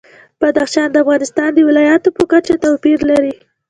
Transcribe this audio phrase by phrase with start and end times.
[0.41, 3.33] بدخشان د افغانستان د ولایاتو په کچه توپیر لري.